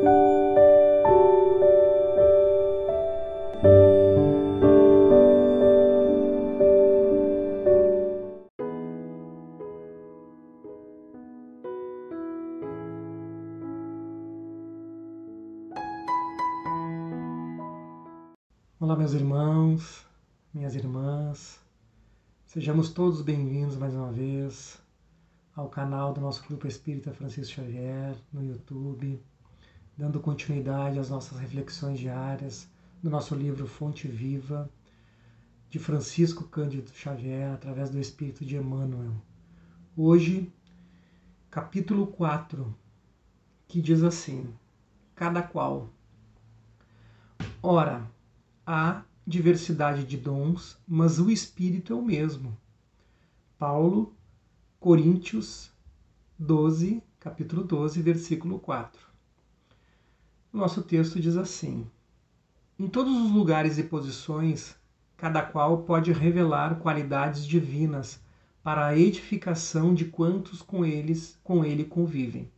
[0.00, 0.06] Olá,
[18.96, 20.06] meus irmãos,
[20.54, 21.60] minhas irmãs,
[22.46, 24.78] sejamos todos bem-vindos mais uma vez
[25.54, 29.22] ao canal do nosso Grupo Espírita Francisco Xavier no YouTube,
[30.00, 32.66] dando continuidade às nossas reflexões diárias
[33.02, 34.66] do nosso livro Fonte Viva
[35.68, 39.12] de Francisco Cândido Xavier através do Espírito de Emmanuel.
[39.94, 40.50] Hoje,
[41.50, 42.74] capítulo 4,
[43.68, 44.48] que diz assim:
[45.14, 45.90] Cada qual.
[47.62, 48.10] Ora,
[48.64, 52.56] há diversidade de dons, mas o Espírito é o mesmo.
[53.58, 54.16] Paulo,
[54.78, 55.70] Coríntios
[56.38, 59.09] 12, capítulo 12, versículo 4.
[60.52, 61.86] Nosso texto diz assim:
[62.76, 64.74] Em todos os lugares e posições,
[65.16, 68.20] cada qual pode revelar qualidades divinas
[68.60, 72.50] para a edificação de quantos com eles com ele convivem.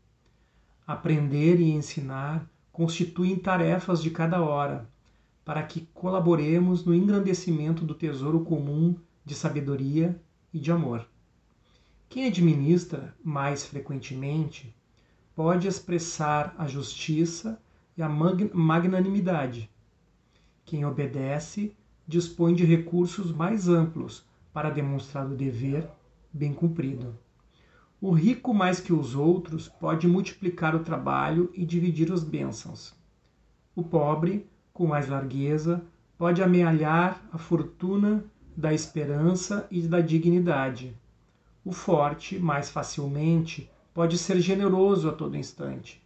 [0.86, 4.88] Aprender e ensinar constituem tarefas de cada hora
[5.44, 10.18] para que colaboremos no engrandecimento do tesouro comum de sabedoria
[10.50, 11.06] e de amor.
[12.08, 14.74] Quem administra mais frequentemente
[15.34, 17.60] pode expressar a justiça
[17.96, 19.70] e a magnanimidade.
[20.64, 21.76] Quem obedece
[22.06, 25.88] dispõe de recursos mais amplos para demonstrar o dever
[26.32, 27.16] bem cumprido.
[28.00, 32.94] O rico, mais que os outros, pode multiplicar o trabalho e dividir as bênçãos.
[33.74, 35.84] O pobre com mais largueza,
[36.16, 38.24] pode amealhar a fortuna
[38.56, 40.96] da esperança e da dignidade.
[41.64, 46.01] O forte, mais facilmente, pode ser generoso a todo instante.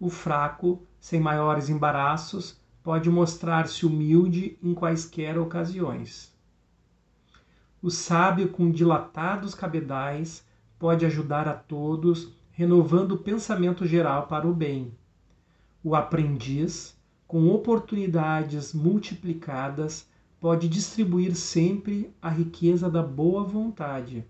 [0.00, 6.34] O fraco, sem maiores embaraços, pode mostrar-se humilde em quaisquer ocasiões.
[7.82, 10.42] O sábio, com dilatados cabedais,
[10.78, 14.92] pode ajudar a todos, renovando o pensamento geral para o bem.
[15.84, 20.08] O aprendiz, com oportunidades multiplicadas,
[20.40, 24.24] pode distribuir sempre a riqueza da boa vontade.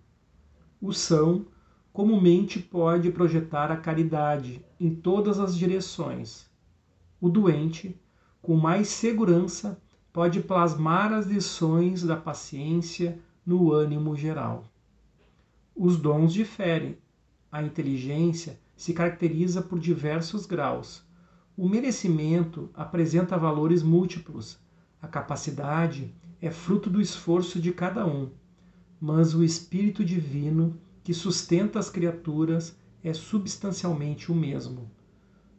[0.80, 1.46] O são
[1.92, 6.48] comumente pode projetar a caridade em todas as direções.
[7.20, 7.98] O doente,
[8.40, 9.80] com mais segurança,
[10.12, 14.70] pode plasmar as lições da paciência no ânimo geral.
[15.74, 16.98] Os dons diferem.
[17.50, 21.04] A inteligência se caracteriza por diversos graus
[21.60, 24.58] o merecimento apresenta valores múltiplos.
[25.02, 28.30] A capacidade é fruto do esforço de cada um,
[28.98, 34.90] mas o Espírito Divino que sustenta as criaturas é substancialmente o mesmo.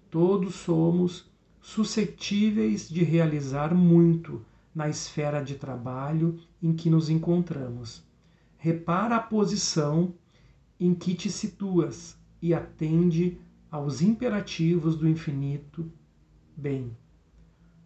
[0.09, 1.29] Todos somos
[1.61, 8.03] suscetíveis de realizar muito na esfera de trabalho em que nos encontramos.
[8.57, 10.13] Repara a posição
[10.79, 13.37] em que te situas e atende
[13.69, 15.91] aos imperativos do infinito
[16.55, 16.95] bem.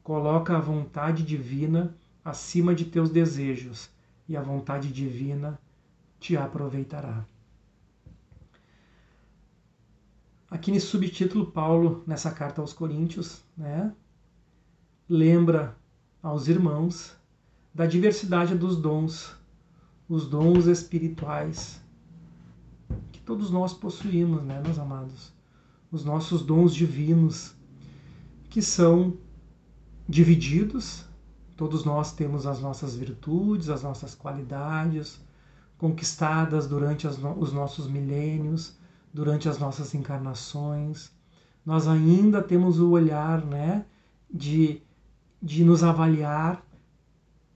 [0.01, 3.89] Coloca a vontade divina acima de teus desejos
[4.27, 5.59] e a vontade divina
[6.19, 7.25] te aproveitará.
[10.49, 13.93] Aqui nesse subtítulo, Paulo, nessa carta aos Coríntios, né,
[15.09, 15.75] lembra
[16.21, 17.15] aos irmãos
[17.73, 19.35] da diversidade dos dons,
[20.07, 21.81] os dons espirituais
[23.11, 25.35] que todos nós possuímos, né, meus amados?
[25.95, 27.53] os nossos dons divinos,
[28.49, 29.17] que são
[30.07, 31.05] divididos.
[31.55, 35.21] Todos nós temos as nossas virtudes, as nossas qualidades,
[35.77, 38.77] conquistadas durante os nossos milênios,
[39.15, 41.09] durante as nossas encarnações.
[41.65, 43.85] Nós ainda temos o olhar né,
[44.29, 44.81] de,
[45.41, 46.61] de nos avaliar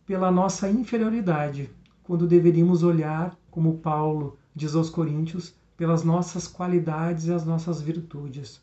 [0.05, 1.69] pela nossa inferioridade,
[2.01, 8.61] quando deveríamos olhar, como Paulo diz aos Coríntios, pelas nossas qualidades e as nossas virtudes.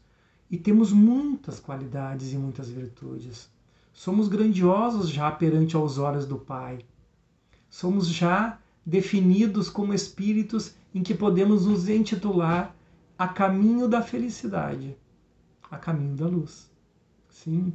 [0.50, 3.50] E temos muitas qualidades e muitas virtudes.
[3.92, 6.78] Somos grandiosos já perante aos olhos do Pai.
[7.68, 12.74] Somos já definidos como espíritos em que podemos nos intitular
[13.18, 14.96] a caminho da felicidade,
[15.70, 16.70] a caminho da luz.
[17.30, 17.72] Sim,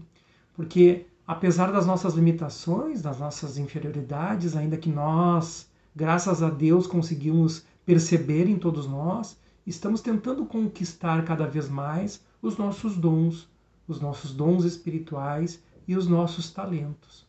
[0.53, 7.65] porque apesar das nossas limitações, das nossas inferioridades, ainda que nós, graças a Deus, conseguimos
[7.85, 13.49] perceber em todos nós, estamos tentando conquistar cada vez mais os nossos dons,
[13.87, 17.25] os nossos dons espirituais e os nossos talentos.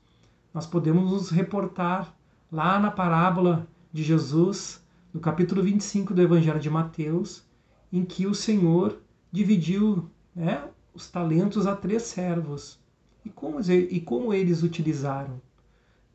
[0.52, 2.14] Nós podemos nos reportar
[2.50, 4.82] lá na parábola de Jesus,
[5.12, 7.44] no capítulo 25 do Evangelho de Mateus,
[7.92, 9.00] em que o Senhor
[9.30, 12.78] dividiu né, os talentos a três servos.
[13.24, 15.40] E como, e como eles utilizaram?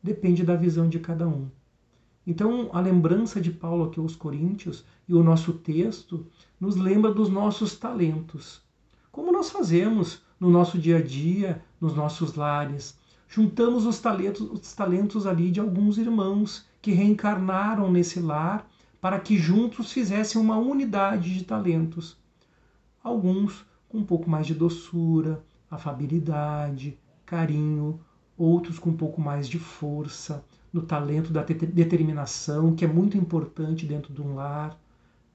[0.02, 1.48] Depende da visão de cada um.
[2.26, 6.26] Então, a lembrança de Paulo aqui aos Coríntios e o nosso texto
[6.60, 8.60] nos lembra dos nossos talentos.
[9.10, 12.98] Como nós fazemos no nosso dia a dia, nos nossos lares.
[13.28, 18.68] Juntamos os talentos, os talentos ali de alguns irmãos que reencarnaram nesse lar
[19.00, 22.16] para que juntos fizessem uma unidade de talentos.
[23.02, 28.00] Alguns com um pouco mais de doçura, afabilidade, carinho,
[28.36, 33.86] outros com um pouco mais de força, no talento da determinação, que é muito importante
[33.86, 34.78] dentro de um lar,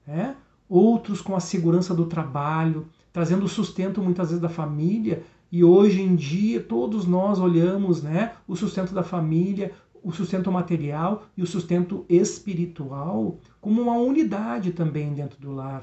[0.06, 0.36] né?
[0.68, 5.22] outros com a segurança do trabalho, trazendo o sustento muitas vezes da família,
[5.52, 9.72] e hoje em dia todos nós olhamos né, o sustento da família,
[10.04, 15.82] o sustento material e o sustento espiritual como uma unidade também dentro do lar.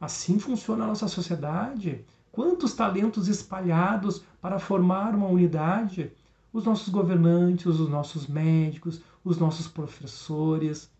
[0.00, 2.04] Assim funciona a nossa sociedade.
[2.32, 6.12] Quantos talentos espalhados para formar uma unidade?
[6.52, 10.90] Os nossos governantes, os nossos médicos, os nossos professores,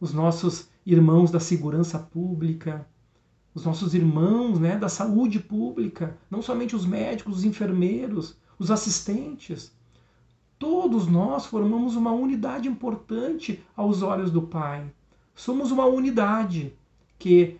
[0.00, 2.86] os nossos irmãos da segurança pública,
[3.54, 9.72] os nossos irmãos né, da saúde pública, não somente os médicos, os enfermeiros, os assistentes.
[10.58, 14.84] Todos nós formamos uma unidade importante aos olhos do Pai.
[15.34, 16.72] Somos uma unidade
[17.18, 17.56] que,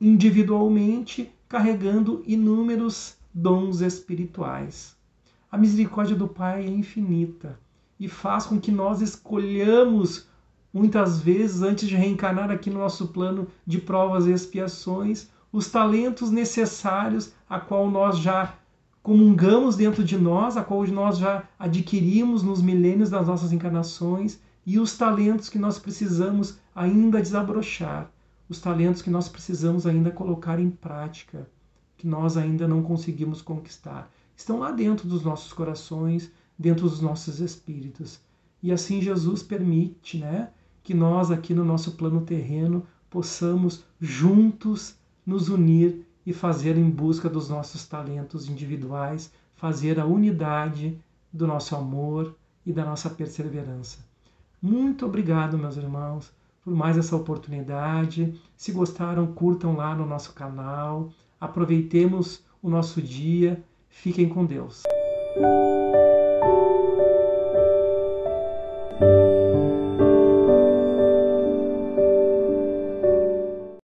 [0.00, 4.96] individualmente, carregando inúmeros dons espirituais.
[5.50, 7.58] A misericórdia do Pai é infinita
[7.98, 10.28] e faz com que nós escolhamos
[10.72, 16.30] muitas vezes, antes de reencarnar aqui no nosso plano de provas e expiações, os talentos
[16.30, 18.57] necessários a qual nós já
[19.08, 24.78] comungamos dentro de nós, a qual nós já adquirimos nos milênios das nossas encarnações, e
[24.78, 28.10] os talentos que nós precisamos ainda desabrochar,
[28.50, 31.48] os talentos que nós precisamos ainda colocar em prática,
[31.96, 34.12] que nós ainda não conseguimos conquistar.
[34.36, 38.20] Estão lá dentro dos nossos corações, dentro dos nossos espíritos.
[38.62, 40.50] E assim Jesus permite, né,
[40.82, 47.26] que nós aqui no nosso plano terreno possamos juntos nos unir e fazer em busca
[47.26, 51.00] dos nossos talentos individuais, fazer a unidade
[51.32, 52.36] do nosso amor
[52.66, 54.00] e da nossa perseverança.
[54.60, 56.30] Muito obrigado, meus irmãos,
[56.62, 58.38] por mais essa oportunidade.
[58.58, 61.08] Se gostaram, curtam lá no nosso canal.
[61.40, 63.64] Aproveitemos o nosso dia.
[63.88, 64.82] Fiquem com Deus.